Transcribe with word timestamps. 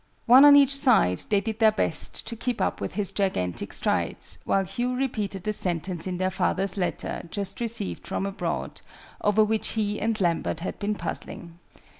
One 0.25 0.45
on 0.45 0.55
each 0.55 0.75
side, 0.75 1.19
they 1.29 1.41
did 1.41 1.59
their 1.59 1.71
best 1.71 2.25
to 2.25 2.35
keep 2.35 2.59
up 2.59 2.81
with 2.81 2.93
his 2.93 3.11
gigantic 3.11 3.71
strides, 3.71 4.39
while 4.45 4.63
Hugh 4.65 4.95
repeated 4.95 5.43
the 5.43 5.53
sentence 5.53 6.07
in 6.07 6.17
their 6.17 6.31
father's 6.31 6.75
letter, 6.75 7.27
just 7.29 7.61
received 7.61 8.07
from 8.07 8.25
abroad, 8.25 8.81
over 9.23 9.43
which 9.43 9.73
he 9.73 10.01
and 10.01 10.19
Lambert 10.19 10.61
had 10.61 10.79
been 10.79 10.95
puzzling. 10.95 11.59